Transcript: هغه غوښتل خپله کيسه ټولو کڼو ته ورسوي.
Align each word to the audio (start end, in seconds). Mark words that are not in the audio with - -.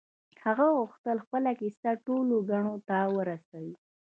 هغه 0.45 0.65
غوښتل 0.77 1.17
خپله 1.25 1.51
کيسه 1.59 1.89
ټولو 2.05 2.35
کڼو 2.49 2.75
ته 2.87 2.97
ورسوي. 3.15 3.75